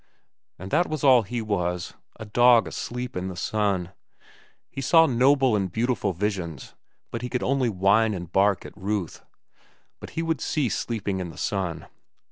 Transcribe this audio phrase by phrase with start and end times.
[0.57, 3.91] And that was all he was, a dog asleep in the sun.
[4.67, 6.73] He saw noble and beautiful visions,
[7.11, 9.23] but he could only whine and bark at Ruth.
[9.99, 11.85] But he would cease sleeping in the sun.